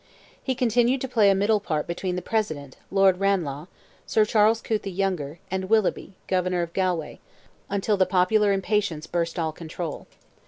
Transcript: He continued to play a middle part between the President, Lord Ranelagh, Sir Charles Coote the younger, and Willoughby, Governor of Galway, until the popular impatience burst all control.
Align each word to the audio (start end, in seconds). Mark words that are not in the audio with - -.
He 0.41 0.55
continued 0.55 0.99
to 1.01 1.07
play 1.07 1.29
a 1.29 1.35
middle 1.35 1.59
part 1.59 1.85
between 1.85 2.15
the 2.15 2.23
President, 2.23 2.75
Lord 2.89 3.19
Ranelagh, 3.19 3.67
Sir 4.07 4.25
Charles 4.25 4.59
Coote 4.59 4.81
the 4.81 4.89
younger, 4.91 5.37
and 5.51 5.69
Willoughby, 5.69 6.15
Governor 6.25 6.63
of 6.63 6.73
Galway, 6.73 7.19
until 7.69 7.97
the 7.97 8.07
popular 8.07 8.51
impatience 8.51 9.05
burst 9.05 9.37
all 9.37 9.51
control. 9.51 10.07